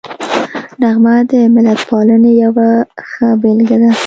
[0.81, 2.69] نغمه د ملتپالنې یوه
[3.09, 3.91] ښه بېلګه ده